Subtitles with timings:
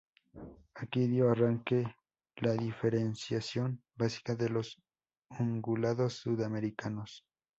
[0.73, 1.95] Aquí dio arranque
[2.37, 4.79] la diferenciación básica de los
[5.37, 7.23] ungulados sudamericanos.